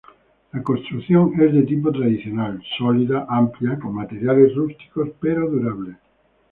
[0.53, 5.97] La construcción es de tipo tradicional: sólida, amplia, con materiales rústicos pero durables.